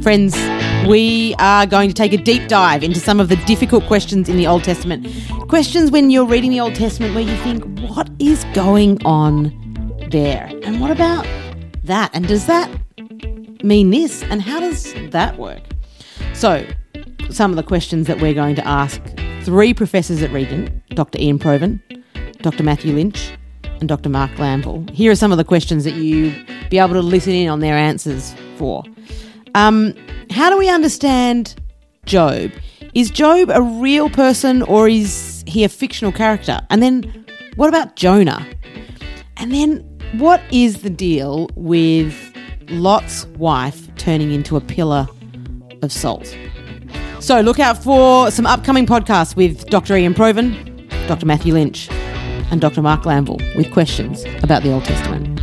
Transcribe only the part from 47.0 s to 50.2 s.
So look out for some upcoming podcasts with Dr. Ian